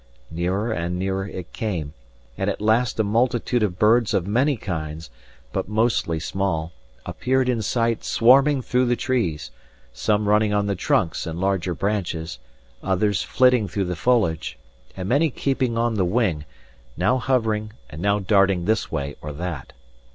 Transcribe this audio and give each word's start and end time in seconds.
Nearer 0.31 0.71
and 0.71 0.97
nearer 0.97 1.27
it 1.27 1.53
came, 1.53 1.93
and 2.35 2.49
at 2.49 2.59
last 2.59 2.99
a 2.99 3.03
multitude 3.03 3.61
of 3.61 3.77
birds 3.77 4.15
of 4.15 4.25
many 4.25 4.57
kinds, 4.57 5.11
but 5.53 5.69
mostly 5.69 6.19
small, 6.19 6.73
appeared 7.05 7.47
in 7.47 7.61
sight 7.61 8.03
swarming 8.03 8.63
through 8.63 8.85
the 8.87 8.95
trees, 8.95 9.51
some 9.93 10.27
running 10.27 10.55
on 10.55 10.65
the 10.65 10.73
trunks 10.75 11.27
and 11.27 11.39
larger 11.39 11.75
branches, 11.75 12.39
others 12.81 13.21
flitting 13.21 13.67
through 13.67 13.85
the 13.85 13.95
foliage, 13.95 14.57
and 14.97 15.07
many 15.07 15.29
keeping 15.29 15.77
on 15.77 15.93
the 15.93 16.03
wing, 16.03 16.45
now 16.97 17.19
hovering 17.19 17.71
and 17.87 18.01
now 18.01 18.17
darting 18.17 18.65
this 18.65 18.91
way 18.91 19.15
or 19.21 19.31
that. 19.31 19.71